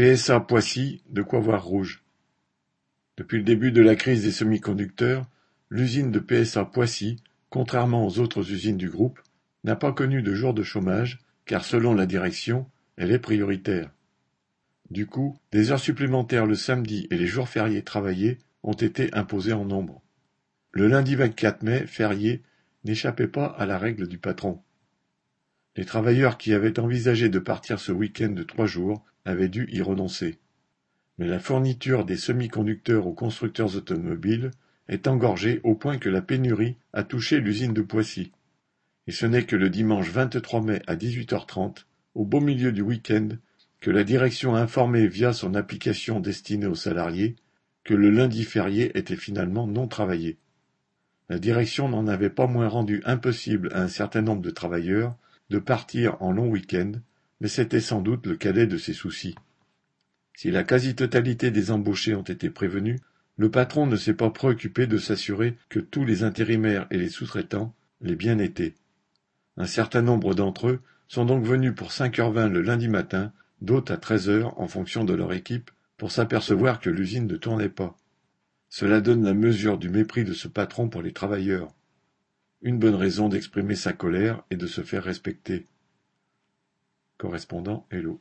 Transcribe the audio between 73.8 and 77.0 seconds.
à treize heures en fonction de leur équipe, pour s'apercevoir que